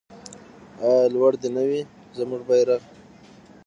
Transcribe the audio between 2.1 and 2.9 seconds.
زموږ بیرغ؟